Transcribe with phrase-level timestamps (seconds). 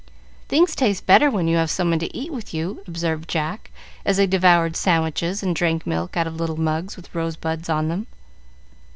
[0.47, 3.69] "Things taste better when you have someone to eat with you," observed Jack,
[4.03, 8.07] as they devoured sandwiches, and drank milk out of little mugs with rosebuds on them.